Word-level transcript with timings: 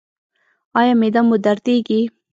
ایا 0.79 0.93
معده 0.99 1.21
مو 1.27 1.35
دردیږي؟ 1.45 2.01